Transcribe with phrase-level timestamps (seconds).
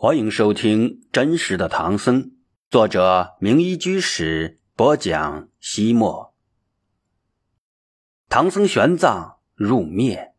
[0.00, 2.22] 欢迎收听《真实的唐僧》，
[2.70, 5.48] 作者名医居士播讲。
[5.58, 6.36] 西莫，
[8.28, 10.34] 唐僧玄奘入灭。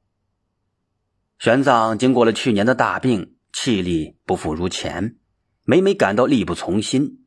[1.37, 5.17] 玄奘经过了去年的大病，气力不复如前，
[5.65, 7.26] 每每感到力不从心。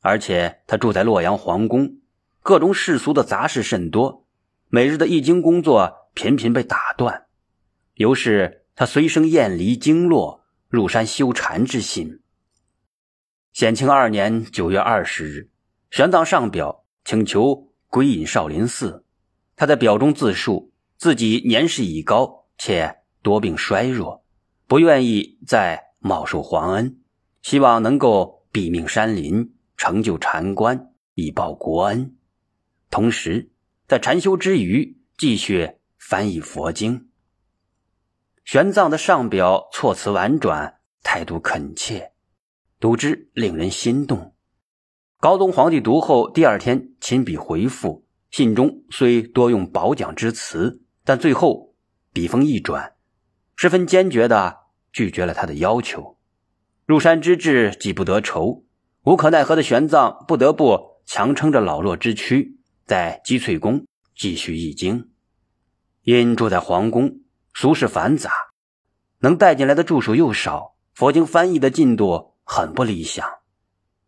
[0.00, 1.98] 而且他住在洛阳皇宫，
[2.40, 4.26] 各种世俗的杂事甚多，
[4.68, 7.26] 每日的易经工作频频被打断，
[7.96, 10.37] 由是他随生厌离经络。
[10.68, 12.20] 入山修禅之心。
[13.52, 15.50] 显庆二年九月二十日，
[15.90, 19.04] 玄奘上表请求归隐少林寺。
[19.56, 24.24] 他在表中自述自己年事已高，且多病衰弱，
[24.66, 27.00] 不愿意再冒受皇恩，
[27.42, 32.14] 希望能够毙命山林，成就禅观，以报国恩。
[32.90, 33.50] 同时，
[33.88, 37.07] 在禅修之余，继续翻译佛经。
[38.48, 42.12] 玄奘的上表措辞婉转，态度恳切，
[42.80, 44.34] 读之令人心动。
[45.20, 51.74] 高宗皇帝读后，第二天亲笔回复，信中虽多用褒奖之词，但最后
[52.14, 52.94] 笔锋一转，
[53.54, 54.56] 十分坚决地
[54.94, 56.16] 拒绝了他的要求。
[56.86, 58.64] 入山之志既不得酬，
[59.02, 63.84] 无可奈何的玄奘不得不强撑着老弱之躯，在积翠宫
[64.16, 65.10] 继续译经。
[66.04, 67.20] 因住在皇宫。
[67.60, 68.30] 俗事繁杂，
[69.18, 73.28] 能带进来的助手又少，佛经翻译的进度很不理想。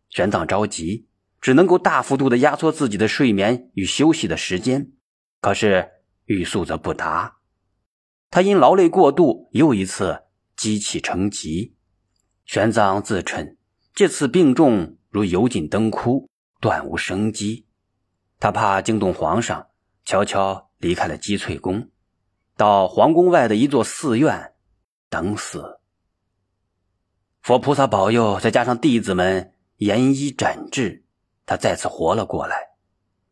[0.09, 1.09] 玄奘着急，
[1.41, 4.93] 只能够大幅度的压缩自己的睡眠与休息的时间，
[5.41, 5.89] 可是
[6.23, 7.39] 欲速则不达。
[8.29, 10.23] 他因劳累过度，又一次
[10.55, 11.75] 积气成疾。
[12.45, 13.57] 玄奘自称
[13.93, 16.29] 这次病重如油尽灯枯，
[16.61, 17.67] 断无生机。
[18.39, 19.67] 他怕惊动皇上，
[20.05, 21.89] 悄悄离开了积翠宫。
[22.57, 24.53] 到皇宫外的一座寺院
[25.09, 25.79] 等死。
[27.41, 31.03] 佛菩萨保佑，再加上弟子们严医诊治，
[31.45, 32.55] 他再次活了过来。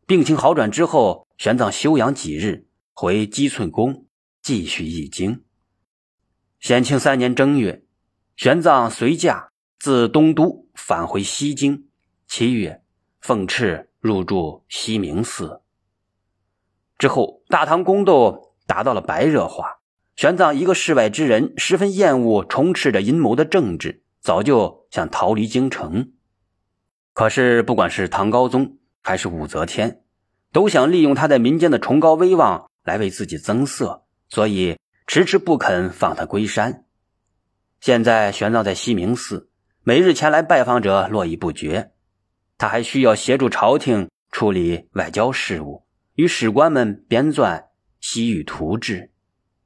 [0.08, 4.08] 病情好转之后，玄奘休养几日，回积翠宫
[4.42, 5.44] 继续译经。
[6.60, 7.86] 显庆三年正月，
[8.36, 11.88] 玄奘随驾自东都返回西京。
[12.28, 12.84] 七月，
[13.22, 15.62] 奉敕入住西明寺。
[16.98, 18.49] 之后，大唐宫斗。
[18.70, 19.80] 达到了白热化。
[20.16, 26.12] 玄奘一个世外之人，十分厌恶充斥着阴谋的政治，早就想逃离京城。
[27.14, 30.04] 可是，不管是唐高宗还是武则天，
[30.54, 34.78] 都想利用他在民间的崇高威望来为自己增色，所以
[35.08, 36.86] 迟迟不肯放他归山。
[37.82, 39.50] 现在，玄奘在西明寺，
[39.84, 41.92] 每日前来拜访者络绎不绝。
[42.58, 45.86] 他还需要协助朝廷处理外交事务，
[46.16, 47.69] 与史官们编撰。
[48.12, 49.12] 西域图志，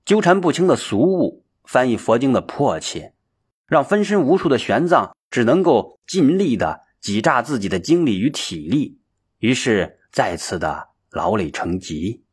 [0.03, 3.13] 纠缠不清的俗物，翻译佛经的迫切，
[3.67, 8.99] 让分身无数的玄奘只能够尽力的挤榨自己的精力与体力，
[9.39, 12.25] 于是再次的劳累成疾。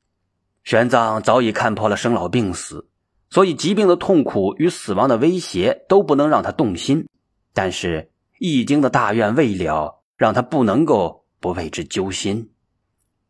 [0.64, 2.88] 玄奘早已看破了生老病死，
[3.30, 7.06] 所以疾病的痛苦与死亡的威胁都不能让他动心。
[7.54, 8.10] 但是
[8.40, 12.50] 易经的大愿未了，让他不能够不为之揪心。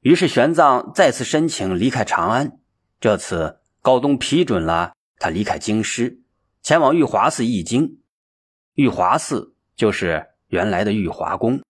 [0.01, 2.60] 于是玄奘再次申请离开长安。
[3.01, 6.21] 这次高宗批准了他离开京师，
[6.63, 7.99] 前往玉华寺译经。
[8.75, 11.63] 玉华寺就是原来的玉华宫。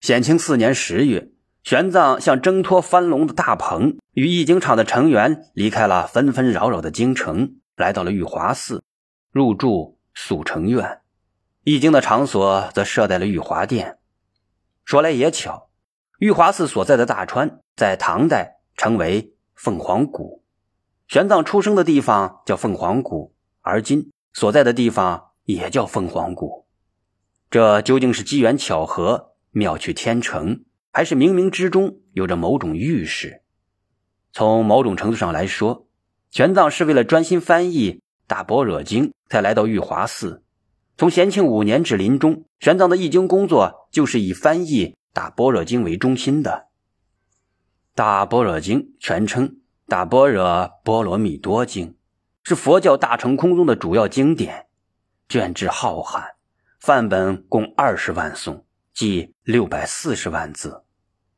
[0.00, 1.32] 显庆四年十月，
[1.64, 8.84] 玄奘像挣脱翻笼的大鹏，与译经场的成员离开了纷纷扰扰的京城，来到了玉华寺，
[9.32, 11.00] 入住速成院。
[11.64, 13.98] 译经的场所则设在了玉华殿。
[14.84, 15.70] 说来也巧，
[16.20, 20.44] 玉华寺所在的大川，在唐代称为凤凰谷。
[21.08, 26.66] 玄奘出生的地方叫凤凰谷，而今所在的地方也叫凤凰谷。
[27.50, 33.40] 这究竟是机缘巧合、妙趣天成，还是冥冥之中有着某种预示？
[34.34, 35.86] 从某种程度上来说，
[36.30, 37.92] 玄奘是为了专心翻译
[38.26, 40.42] 《大般若经》才来到玉华寺。
[40.98, 46.50] 从咸庆五年至临终，玄奘的译经工作就是以翻译《大般若经》为中心的。
[47.94, 49.57] 《大般若经》全称。
[49.90, 51.96] 大般若波罗蜜多经
[52.42, 54.66] 是佛教大乘空宗的主要经典，
[55.30, 56.22] 卷帙浩瀚，
[56.78, 60.84] 范本共二十万颂，即六百四十万字。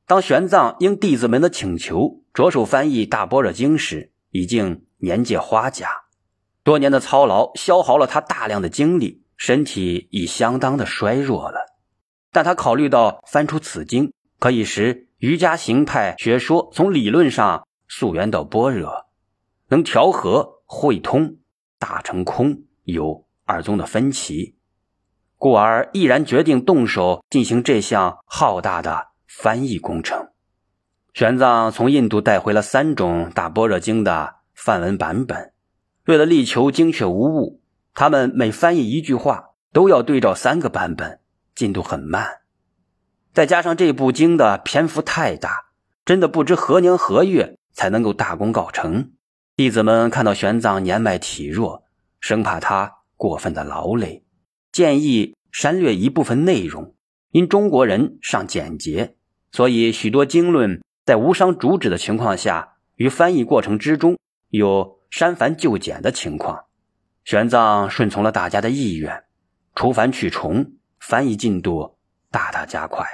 [0.04, 5.88] 当玄奘应弟子们的请求着手翻译大般若经时，已经年届花甲，
[6.64, 11.60] 多年的操劳消耗了他大量的精力，身体已相当的衰弱了。
[12.32, 17.64] 但他考虑到翻出此经可以使瑜伽行派学说从理论上。
[17.92, 19.08] 溯源到般若，
[19.66, 21.38] 能调和、汇通、
[21.76, 24.54] 大成空，有二宗的分歧，
[25.36, 30.28] 故而毅然决定动手进行这项浩大的翻译工程。
[31.12, 35.52] 玄奘从印度带回了三种大般若经的梵文版本，
[36.04, 37.60] 为了力求精确无误，
[37.92, 41.18] 他们每翻译一句话都要对照三个版本，
[41.56, 42.42] 进度很慢。
[43.32, 45.72] 再加上这部经的篇幅太大，
[46.04, 49.12] 真的不知何年何月才能够大功告成。
[49.56, 51.84] 弟子们看到玄奘年迈体弱，
[52.20, 54.24] 生怕他过分的劳累。
[54.72, 56.94] 建议删略一部分内容，
[57.32, 59.16] 因中国人尚简洁，
[59.52, 64.16] 所以许多经论在无伤主旨的情况下，于翻译过程之中
[64.48, 66.66] 有删繁就简的情况。
[67.24, 69.24] 玄奘顺从了大家的意愿，
[69.74, 71.98] 除繁去重，翻译进度
[72.30, 73.06] 大大加快。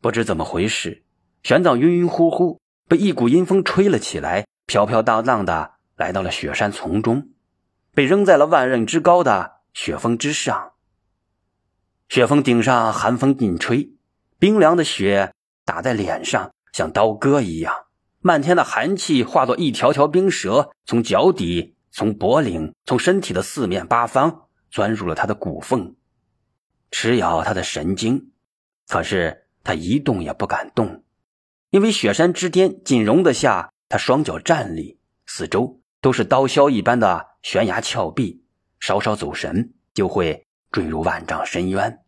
[0.00, 1.04] 不知怎么回事，
[1.42, 2.59] 玄奘晕晕乎乎，
[2.90, 7.28] 被一股阴风吹了起来，飘飘荡荡的来到了雪山丛中，
[7.94, 9.60] 被扔在了万仞之高的。
[9.72, 10.72] 雪峰之上，
[12.08, 13.92] 雪峰顶上寒风劲吹，
[14.40, 15.32] 冰凉的雪
[15.64, 17.72] 打在脸上像刀割一样，
[18.18, 25.94] 漫天的寒气化作一条条冰蛇，从脚底、从脖领、从身体的四面八方钻入了他的骨缝，
[26.90, 28.32] 吃咬他的神经。
[28.88, 31.04] 可是他一动也不敢动，
[31.70, 38.44] 因为雪山之巅仅容得下他双脚站立，四周都是刀削一般的悬崖峭壁。
[38.80, 42.00] 稍稍走神，就会坠入万丈深渊，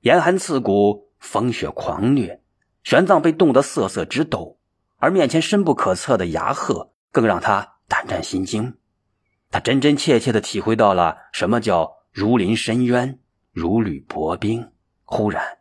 [0.00, 2.40] 严寒刺骨，风雪狂虐。
[2.82, 4.58] 玄奘被冻得瑟瑟直抖，
[4.96, 8.74] 而面前深不可测的崖壑更让他胆战心惊。
[9.50, 13.18] 他真真切切地体会到了什么叫如临深渊，
[13.52, 14.72] 如履薄冰。
[15.04, 15.58] 忽然，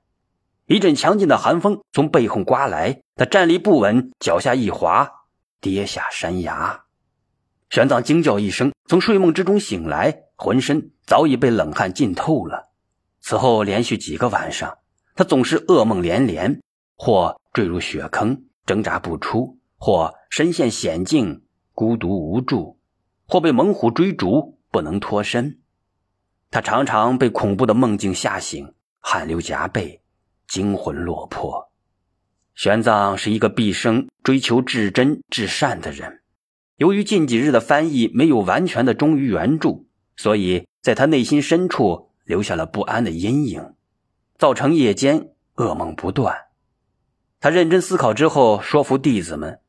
[0.65, 5.11] 一阵强劲的寒风从背后刮来，他站立不稳，脚下一滑，
[5.59, 6.83] 跌下山崖。
[7.69, 10.23] 玄奘惊叫一声，从睡梦之中醒来。
[10.35, 12.69] 浑身早已被冷汗浸透了。
[13.21, 14.79] 此后连续几个晚上，
[15.15, 16.59] 他总是噩梦连连，
[16.97, 22.77] 或坠入雪坑挣扎不出，或身陷险境孤独无助，
[23.25, 25.59] 或被猛虎追逐不能脱身。
[26.51, 30.01] 他常常被恐怖的梦境吓醒，汗流浃背，
[30.47, 31.71] 惊魂落魄。
[32.55, 36.21] 玄奘是一个毕生追求至真至善的人，
[36.77, 39.85] 由于近几日的翻译没有完全的忠于原著。
[40.15, 43.73] 所以，在他内心深处留下了不安的阴影，
[44.37, 46.37] 造成夜间噩梦不断。
[47.39, 49.59] 他认真思考之后，说服弟子们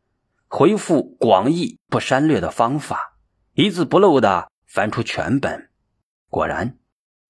[0.46, 3.16] 回复广义不删略的方法，
[3.54, 5.70] 一字不漏的翻出全本。
[6.28, 6.76] 果然，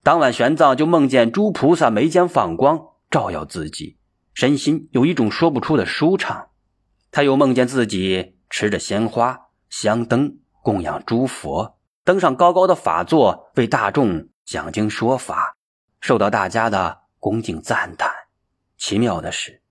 [0.02, 3.96] 当晚玄奘就梦见诸菩萨眉间放光，照耀自己，
[4.32, 6.49] 身心有一种说不出的舒畅。
[7.12, 9.38] 他又梦见自己持着鲜花、
[9.70, 11.78] 香灯供养诸佛。
[12.02, 15.55] 登上高高的法座，为大众讲经说法，
[16.00, 18.11] 受到大家的恭敬赞叹。
[18.76, 19.62] 奇妙的是，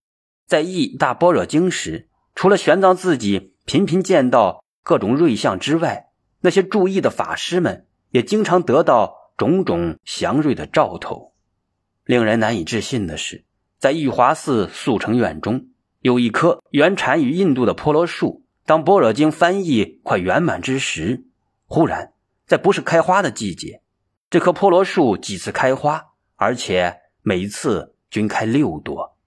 [0.48, 11.33] 在译《大般若经》时，除了玄奘自己频频见到各种瑞相之外，那些注意的法师们也经常得到种种祥瑞的兆头。
[12.06, 13.46] 令人难以置信的是，
[13.80, 15.68] 在玉华寺速成院中，
[16.00, 18.44] 有一棵原产于印度的婆罗树。
[18.66, 21.26] 当《般若经》翻译快圆满之时，
[21.66, 22.14] 忽然。
[22.46, 23.82] 在不是开花的季节，
[24.30, 29.18] 这棵菠萝树几次开花，而且每一次均开六朵，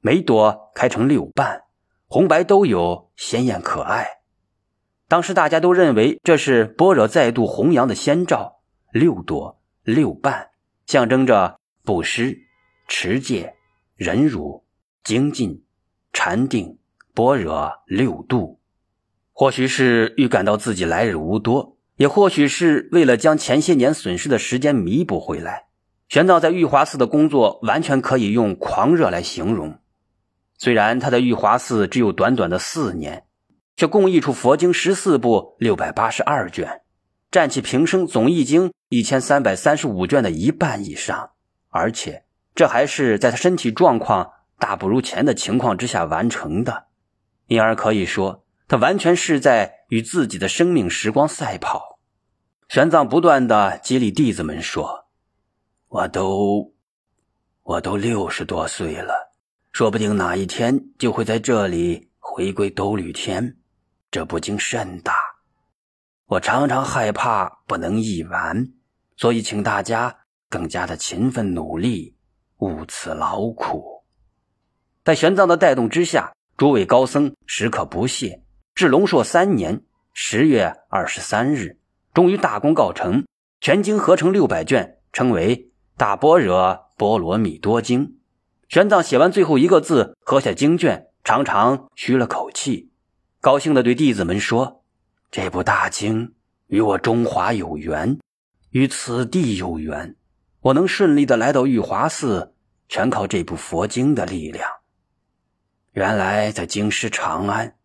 [0.00, 1.62] 每朵开成六瓣，
[2.08, 4.08] 红白都有，鲜艳可爱。
[5.08, 8.62] 当时大家都认为这是般若再度弘扬的先兆。
[8.90, 10.48] 六朵六瓣，
[10.86, 12.38] 象征着布施、
[12.88, 13.54] 持戒、
[13.94, 14.64] 忍辱、
[15.04, 15.62] 精进、
[16.14, 16.78] 禅定、
[17.12, 18.58] 般若六度。
[19.32, 21.76] 或许是预感到自己来日无多。
[21.96, 25.66] 也或许是为了将前些年损失的时间弥补回来，
[26.08, 29.78] 玄奘在玉华寺的工作完全可以用狂热来形容。
[30.58, 33.26] 虽然他在玉华寺只有短短的四年，
[33.76, 36.80] 却共译出佛经十四部六百八十二卷，
[37.30, 41.30] 占其平生总译经一千三百三十五卷的一半以上。
[41.74, 46.86] 而且这还是在他身体状况大不如前的情况之下完成的，
[47.48, 48.42] 因而可以说。
[48.66, 51.98] 他完全是在与自己的生命时光赛跑。
[52.66, 55.04] 玄奘不断的激励弟子们说
[55.88, 56.72] ：“我都，
[57.62, 59.34] 我都六十多岁了，
[59.70, 63.58] 说不定哪一天就会在这里回归兜率天。
[64.10, 65.12] 这不经甚大，
[66.24, 68.72] 我常常害怕不能译完，
[69.18, 70.20] 所以请大家
[70.54, 72.14] 更加的勤奋努力，
[72.58, 74.04] 勿辞劳苦。”
[75.02, 78.40] 在玄奘的带动之下，诸位高僧时刻不懈。
[78.72, 79.82] 至龙朔三年
[80.12, 81.76] 十月二十三日，
[82.12, 83.26] 终于大功告成，
[83.60, 85.56] 全经合成六百卷，称为
[85.96, 88.18] 《大般若波罗蜜多经。
[88.68, 92.92] 玄奘写完最后一个字，合下经卷，长长吁了口气，
[93.40, 94.84] 高兴地对弟子们说
[95.32, 96.34] ：“这部大经
[96.68, 98.16] 与我中华有缘，
[98.70, 100.16] 与此地有缘。
[100.64, 102.54] 我能顺利的来到玉华寺，
[102.88, 104.66] 全靠这部佛经的力量。
[105.92, 107.76] 原来在京师长安，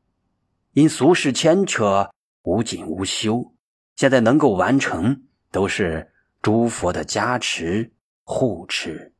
[0.71, 2.09] 因俗世牵扯，
[2.43, 3.53] 无尽无休。
[3.97, 7.91] 现在能够完成，都是诸佛的加持
[8.23, 9.13] 护持。”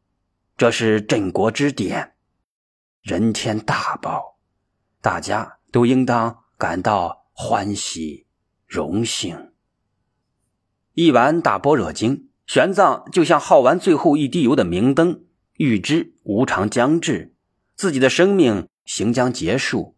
[0.55, 2.13] 这是镇国之典，
[3.01, 4.37] 人天大宝，
[5.01, 8.25] 大家都应当感到欢喜
[8.65, 9.51] 荣幸。
[10.93, 15.21] 一完大般若经，玄奘就像耗完最后一滴油的明灯，
[15.57, 17.35] 预知无常将至，
[17.75, 19.95] 自己的生命行将结束。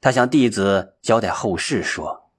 [0.00, 2.32] 他向弟子交代后事说：“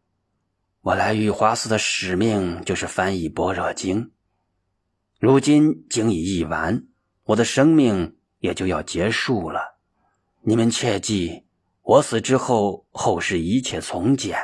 [0.84, 4.12] 我来玉华寺的使命就是翻译般若经，
[5.17, 6.84] 如今经已译完。”
[7.27, 9.77] 我的生命也就要结束了，
[10.41, 11.46] 你们切记，
[11.84, 14.38] 我死之后，后事一切从简。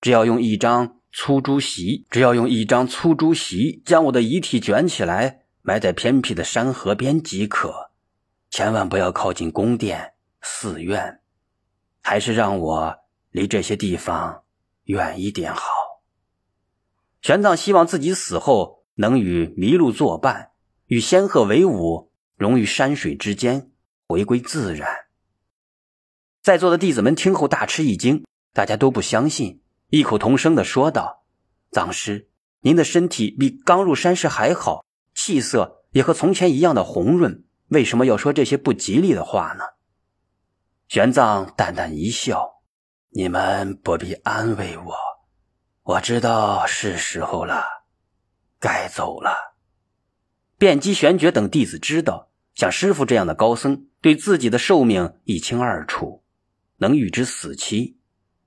[0.00, 7.90] 只要用一张粗竹席，只要用一张粗竹席将我的遗体卷起来，埋在偏僻的山河边即可。
[8.50, 11.18] 千万不要靠近宫殿、寺院，
[12.02, 12.96] 还是让我
[13.32, 14.44] 离这些地方
[14.84, 15.60] 远一点好。
[17.20, 20.52] 玄奘希望自己死后能与麋鹿作伴。
[20.86, 23.72] 与仙鹤为伍，融于山水之间，
[24.06, 24.88] 回归自然。
[26.40, 31.24] 在座的弟子们听后大吃一惊，大家都不相信，异口同声的说道
[31.72, 32.28] ：“藏师，
[32.60, 39.64] 您的身体比刚入山时还好，气色也和从前一样的红润，为什么要说这些不吉利的话呢？”
[40.88, 42.62] 玄奘淡淡一笑
[43.10, 44.94] ：“你们不必安慰我，
[45.84, 47.64] 我知道是时候了，
[48.60, 49.56] 该走了。”
[50.58, 56.24] 辩机、玄觉等弟子知道，像师傅这样的高僧，对自己的寿命一清二楚，
[56.78, 57.97] 能预知死期。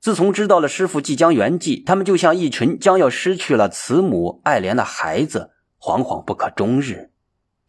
[0.01, 7.11] 自从知道了师傅即将圆寂，他们就像一群将要失去了慈母爱怜的孩子，惶惶不可终日。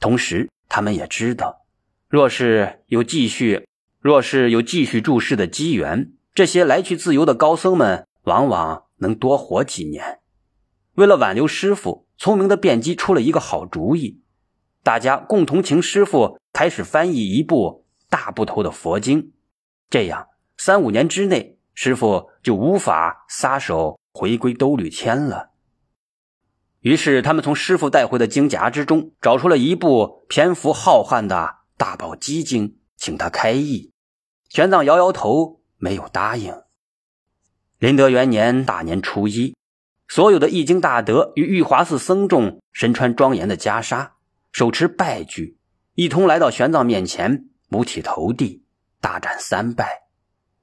[0.01, 1.67] 同时，他们也知道，
[2.09, 3.69] 若是有继续，
[4.01, 10.21] 若是有继续注释的机缘，这些来去自由的高僧们，往往能多活几年。
[10.95, 14.23] 为了挽留师傅，聪明的辩机出了一个好主意。
[14.83, 19.33] 大家共同请师傅开始翻译一部大部头的佛经，
[19.91, 25.51] 这样三五年之内，师傅就无法撒手回归兜率天了。
[26.81, 33.93] 于是，他们从师傅带回的经夹之中找出了一部篇幅浩瀚的大宝积经，请他开译。
[34.49, 36.55] 玄奘摇摇头，没有答应。
[37.79, 39.55] 麟德元年大年初一，
[40.09, 44.11] 所有的译经大德与玉华寺僧众身穿庄严的袈裟。
[44.51, 45.57] 手持拜具，
[45.95, 48.65] 一同来到玄奘面前，五体投地，
[49.01, 50.03] 大展三拜，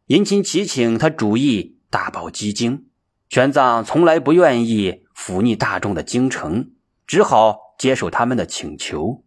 [0.09, 2.79] 殷勤祈请他主译《大宝积经》。
[3.29, 6.71] 玄奘从来不愿意忤逆大众的精诚，
[7.05, 9.23] 只好接受他们的请求。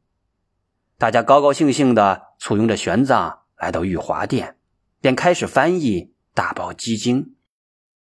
[0.98, 4.56] 大家高高兴兴地簇拥着玄奘来到玉华殿，
[5.00, 6.00] 便开始翻译
[6.34, 7.26] 《大宝积经》。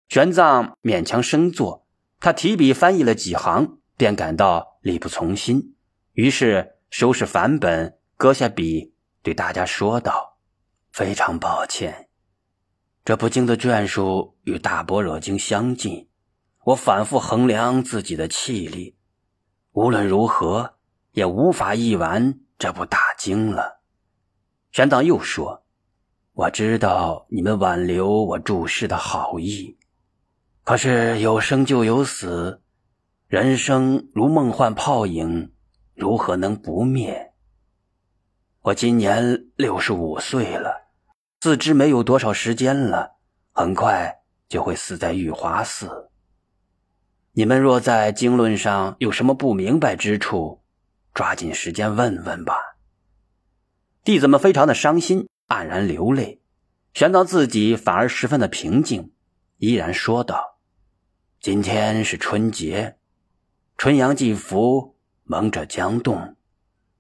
[0.09, 1.85] 玄奘勉强生坐，
[2.19, 5.75] 他提笔翻译了几行，便感到力不从心。
[6.13, 10.39] 于是收拾梵本，搁下笔，对大家说道
[10.91, 12.07] ：“非常抱歉，
[13.03, 16.07] 这部经的卷数与《大般若经》相近。
[16.63, 18.95] 我反复衡量自己的气力，
[19.71, 20.75] 无论如何
[21.11, 23.81] 也无法译完这部大经了。”
[24.71, 25.63] 玄奘又说
[26.33, 29.77] ：“我知道你们挽留我注释的好意，
[30.63, 32.61] 可是有生就有死，
[33.27, 35.51] 人生如梦幻泡影。”
[35.93, 37.33] 如何能不灭？
[38.61, 40.80] 我今年六十五岁了，
[41.41, 43.15] 自知没有多少时间了，
[43.51, 46.11] 很快就会死在玉华寺。
[47.31, 50.61] 你们若在经论上有什么不明白之处，
[51.15, 52.53] 抓紧时间问问吧。
[54.03, 56.43] 弟子们非常的伤心，黯然流泪。
[56.93, 59.11] 玄奘自己反而十分的平静，
[59.57, 60.59] 依然说道
[61.41, 62.97] ：“今天是春节，
[63.77, 64.95] 春阳祭福。”
[65.25, 66.35] 蒙者将动，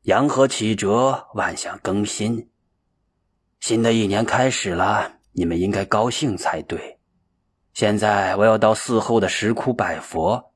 [0.03, 2.49] 阳和启哲，万象更新。
[3.61, 6.99] 新的一年开始了，你们应该高兴才对。
[7.73, 10.51] 现在我要到寺后的石窟拜佛，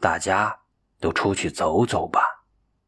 [0.00, 0.60] 大家
[0.98, 2.20] 都出去走走吧。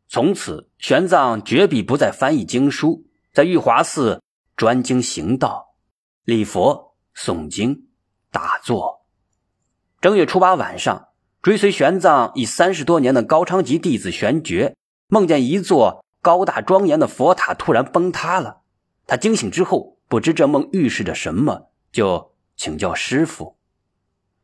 [0.09, 4.23] 从此，玄奘绝笔不再翻译经书，在玉华寺
[4.57, 5.75] 专精行道，
[6.25, 7.89] 礼佛、诵经、
[8.33, 9.07] 打坐。
[10.01, 11.05] 正月初八晚上。
[11.41, 14.75] 追随玄奘已三十多年的高昌吉弟子玄觉，
[15.07, 18.63] 梦见一座高大庄严的佛塔突然崩塌了。
[19.09, 23.57] 他惊醒之后，不知这梦预示着什么，就请教师傅。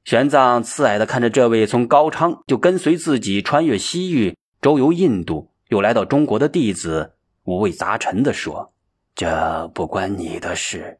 [0.05, 7.13] 玄奘慈爱的看着这位从高昌就跟随自己穿越西域、周游印度，又来到中国的弟子，
[7.45, 8.73] 五味杂陈的说
[9.15, 10.99] ：“这不关你的事，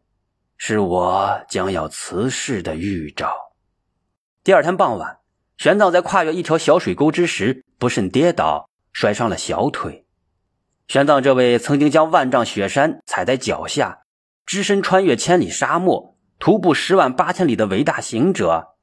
[0.59, 3.35] 是我将要辞世的预兆。”
[4.45, 5.21] 第二天傍晚，
[5.57, 10.04] 玄奘在跨越一条小水沟之时，不慎跌倒，摔伤了小腿。
[10.87, 14.01] 玄奘这位曾经将万丈雪山踩在脚下，
[14.45, 18.75] 只身穿越千里沙漠，徒步十万八千里的伟大行者。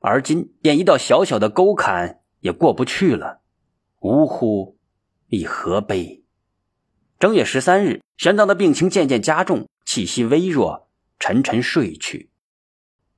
[0.00, 3.40] 而今连一道小小的沟坎也过不去了，
[4.00, 4.78] 呜呼，
[5.26, 6.22] 以何悲！
[7.18, 10.88] 正月十三日，玄奘的病情渐渐加重，气息微弱，
[11.18, 12.30] 沉沉睡去。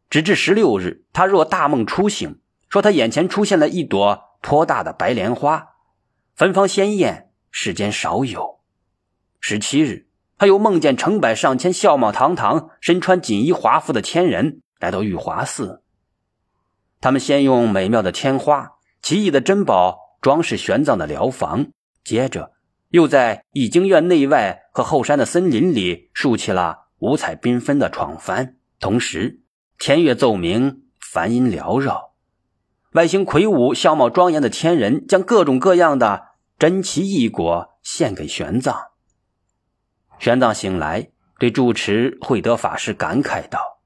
[0.08, 5.74] 直至十六日，他若大梦初醒，说他眼前出现了一朵颇大的白莲花，
[6.34, 8.60] 芬芳鲜艳，世间少有。
[9.40, 10.06] 十七日，
[10.38, 15.82] 他又梦见成百上千笑貌堂堂、身穿锦衣华服的天人来到玉华寺。
[17.00, 21.68] 他们先用美妙的天花、奇异的珍宝装饰玄奘的疗房，
[22.04, 22.52] 接着
[22.90, 29.40] 又在易经院内外和后山的森林里竖起了五彩缤纷的床幡，同时
[29.78, 32.12] 天乐奏鸣，梵音缭绕，
[32.92, 36.29] 外形魁梧、相貌庄严的天人将各种各样的
[36.60, 38.88] 珍奇异果献给玄奘。
[40.18, 43.80] 玄奘醒来，对住持慧德法师感慨道：“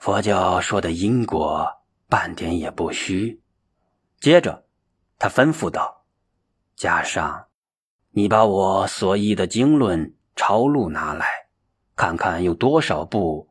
[0.00, 1.70] 佛教说的因果。”
[2.08, 3.42] 半点也不虚。
[4.18, 4.64] 接着，
[5.18, 6.06] 他吩咐道
[6.74, 7.48] ：“加上，
[8.12, 11.26] 你把我所译的经论抄录拿来，
[11.96, 13.50] 看看有多少部，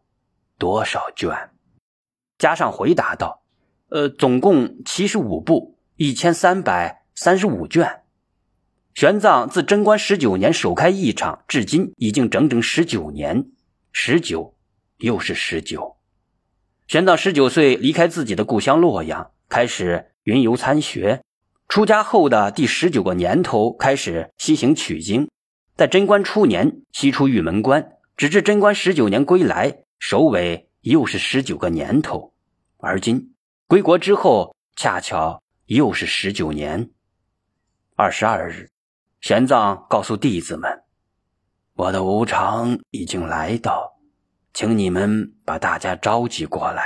[0.57, 1.51] 多少卷。”
[2.39, 3.43] 加上回答道
[3.91, 8.01] ：“呃，总共七十五部，一千三百三十五卷。”
[8.95, 13.49] 玄奘自贞观十九年首开一场，至今已经整整十九年，
[13.91, 14.55] 十九，
[14.99, 15.97] 又是十九。
[16.87, 21.21] 玄奘十九岁离开自己的故乡洛阳，开始云游参学。
[21.67, 25.29] 出家后的第十九个年头，开始西行取经。
[25.75, 32.33] 在贞观初年，西出玉门关，直至贞观十九年归来，首尾又是十九个年头。
[32.77, 33.33] 而今
[33.67, 36.91] 归国之后，恰巧又是十九年。
[37.97, 38.69] 二十二日，
[39.25, 40.83] 玄奘告诉弟子们
[41.73, 43.97] ：“我的无常已经来到。”
[44.53, 46.85] 请你们把大家召集过来。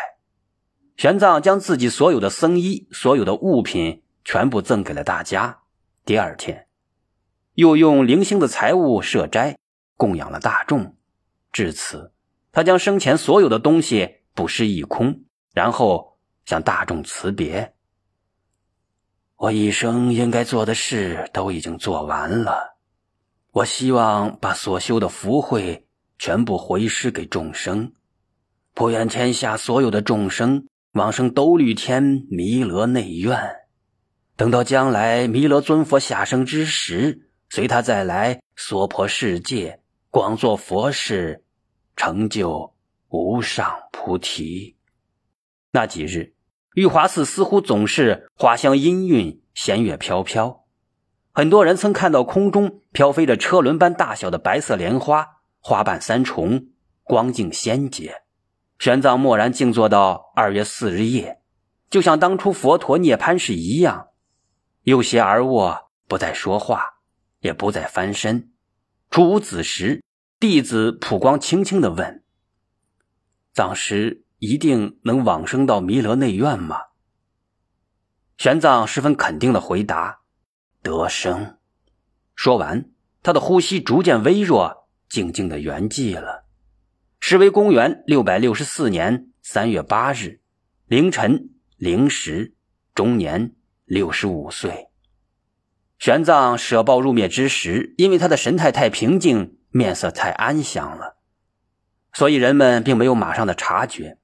[0.95, 5.60] 玄奘将自己所有的僧衣、所有的物品全部赠给了大家。
[6.06, 6.67] 第二天，
[7.56, 9.58] 又用零星的财物设斋，
[9.97, 10.95] 供养了大众。
[11.52, 12.13] 至此，
[12.54, 17.75] 他将生前所有的东西布施一空，然后向大众辞别
[19.39, 22.78] ：“我一生应该做的事都已经做完了，
[23.52, 25.86] 我希望把所修的福慧。”
[26.19, 27.93] 全部回施给众生，
[28.73, 33.39] 普愿天下所有的众生往生兜率天弥勒内院。
[34.36, 41.41] 等到将来弥勒尊佛下生之时，随他再来娑婆世界，广做佛事，
[41.95, 42.75] 成就
[43.08, 44.75] 无上菩提。
[45.71, 46.34] 那几日，
[46.75, 50.65] 玉华寺似乎总是花香氤氲，弦乐飘飘。
[51.32, 55.39] 很多人曾看到空中飘飞着车轮般大小的白色莲花。
[55.62, 56.67] 花瓣三重，
[57.03, 58.21] 光净仙洁。
[58.79, 61.41] 玄奘默然静坐到二月四日夜，
[61.89, 64.08] 就像当初佛陀涅槃时一样，
[64.84, 67.01] 右胁而卧，不再说话，
[67.41, 68.53] 也不再翻身。
[69.12, 70.01] 初无子时，
[70.39, 72.23] 弟子普光轻轻的问
[73.53, 76.78] ：“藏师一定能往生到弥勒内院吗？”
[78.38, 80.21] 玄奘十分肯定的回答
[80.82, 81.58] ：“得生。”
[82.36, 82.89] 说完，
[83.21, 84.80] 他的呼吸逐渐微弱。
[85.10, 86.45] 静静的圆寂了。
[87.19, 90.39] 时为公元六百六十四年三月八日
[90.86, 92.54] 凌晨零时，
[92.93, 94.89] 终年六十五岁。
[95.97, 101.17] 玄奘舍报入灭之时，因为他的神态太平静，面色太安详了，
[102.13, 104.18] 所以人们并没有马上的察觉。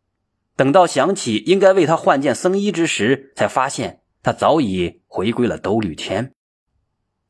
[0.56, 6.34] 等到想起应该为他换件僧衣之时，才发现他早已回归了兜率天。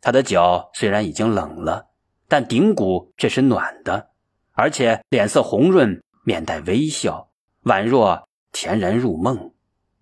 [0.02, 1.88] 他的脚虽然已经冷了。
[2.28, 4.10] 但顶骨却是暖的，
[4.54, 7.30] 而且脸色红润，面带微笑，
[7.66, 9.54] 宛若恬然入梦。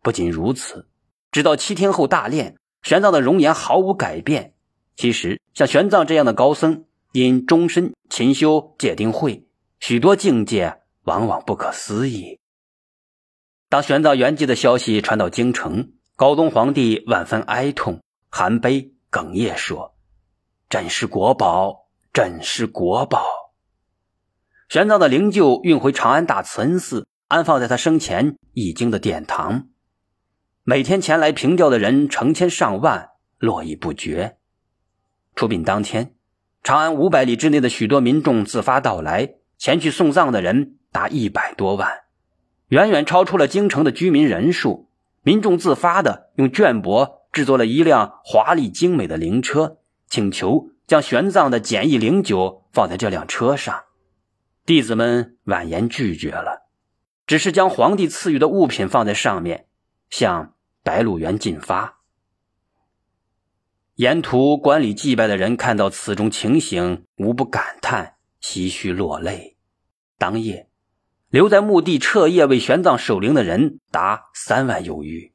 [0.02, 0.88] 不仅如此，
[1.34, 4.54] 直到七天后大练，玄奘的容颜毫无改变。
[4.96, 9.46] 其实，像玄奘这样的高僧，因终身勤修戒定慧，
[9.82, 12.40] 许多境界往往不可思议。
[13.74, 19.96] 当玄奘圆寂的消息传到京城，高宗皇帝万分哀痛，含悲哽咽说。
[20.70, 23.26] 朕是国宝，朕是国宝。
[24.70, 29.70] 玄奘的灵柩运回长安大慈恩寺，安放在他生前已经的殿堂。
[30.64, 33.10] 每天前来凭吊的人成千上万，
[33.40, 34.38] 络绎不绝。
[35.34, 36.14] 出殡当天，
[36.62, 42.03] 长安五百里之内的许多民众自发到来，前去送葬的人达一百多万，
[42.74, 44.90] 远远超出了京城的居民人数。
[45.22, 53.84] 民众自发的用绢帛制作了一辆华丽精美的灵车，请求将玄奘的简易灵柩放在这辆车上。
[54.66, 56.64] 弟子们婉言拒绝了，
[57.28, 59.68] 只是将皇帝赐予的物品放在上面，
[60.10, 62.00] 向白鹿原进发。
[63.98, 69.58] 沿途观礼祭拜的人看到此种情形，无不感叹、唏嘘落泪。
[70.18, 70.73] 当夜。
[71.34, 75.34] 留在墓地彻夜为玄奘守灵的人达三万有余。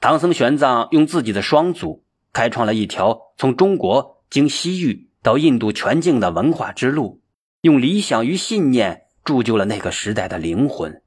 [0.00, 7.22] 唐僧玄奘用自己的双足开创了一条从中国经西域到印度全境的文化之路，
[7.60, 11.04] 用理想与信念铸就了那个时代的灵魂，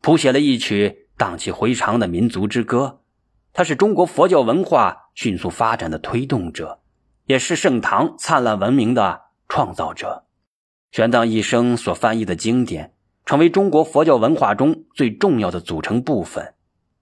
[0.00, 3.02] 谱写了一曲荡气回肠的民族之歌。
[3.52, 6.80] 他是中国佛教文化迅速发展的推动者，
[7.26, 9.20] 也是盛唐灿烂文明的
[9.50, 10.24] 创造者。
[10.92, 12.94] 玄奘一生所翻译的经典。
[13.24, 16.54] 成为中国佛教文化中最重要的组成部分，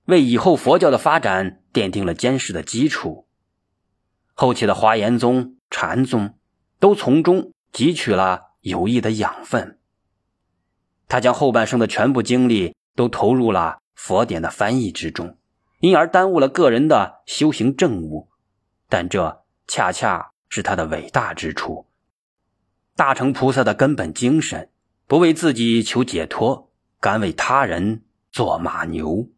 [0.05, 3.27] 为以后佛教的发展奠定了坚实的基础。
[4.35, 6.35] 后期的华严宗、禅宗
[6.79, 9.79] 都从中汲取了有益的养分。
[11.09, 15.37] 他将后半生的全部精力都投入了佛典的翻译之中，
[15.81, 18.29] 因而耽误了个人的修行正务。
[18.89, 21.87] 但这恰恰是他的伟大之处，
[22.97, 24.71] 大乘菩萨的根本精神。
[25.11, 26.71] 不为自己求解脱，
[27.01, 29.29] 甘为他人做马牛。